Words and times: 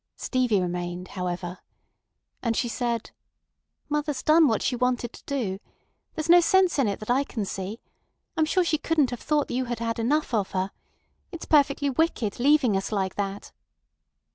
Stevie 0.15 0.59
remained, 0.59 1.09
however. 1.09 1.59
And 2.41 2.57
she 2.57 2.67
said: 2.67 3.11
"Mother's 3.87 4.23
done 4.23 4.47
what 4.47 4.63
she 4.63 4.75
wanted 4.75 5.13
to 5.13 5.23
do. 5.27 5.59
There's 6.15 6.27
no 6.27 6.41
sense 6.41 6.79
in 6.79 6.87
it 6.87 6.99
that 7.01 7.11
I 7.11 7.23
can 7.23 7.45
see. 7.45 7.79
I'm 8.35 8.45
sure 8.45 8.63
she 8.63 8.79
couldn't 8.79 9.11
have 9.11 9.21
thought 9.21 9.51
you 9.51 9.65
had 9.65 9.99
enough 9.99 10.33
of 10.33 10.53
her. 10.53 10.71
It's 11.31 11.45
perfectly 11.45 11.91
wicked, 11.91 12.39
leaving 12.39 12.75
us 12.75 12.91
like 12.91 13.13
that." 13.13 13.51